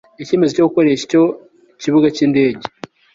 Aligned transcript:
icyemezo 0.23 0.51
cyo 0.55 0.65
gukoresha 0.67 1.03
icyo 1.07 1.23
kibuga 1.81 2.07
cy 2.15 2.21
indege 2.25 2.63